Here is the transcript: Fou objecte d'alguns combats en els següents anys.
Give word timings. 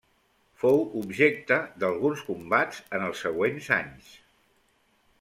Fou 0.61 0.79
objecte 1.01 1.59
d'alguns 1.85 2.25
combats 2.31 2.83
en 2.99 3.07
els 3.11 3.23
següents 3.29 3.73
anys. 3.81 4.13